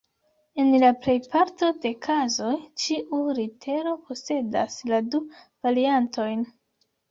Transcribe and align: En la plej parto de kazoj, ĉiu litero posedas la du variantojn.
En 0.61 0.69
la 0.83 0.87
plej 1.03 1.13
parto 1.33 1.69
de 1.83 1.91
kazoj, 2.05 2.55
ĉiu 2.85 3.21
litero 3.41 3.95
posedas 4.09 4.81
la 4.95 5.05
du 5.13 5.25
variantojn. 5.39 6.45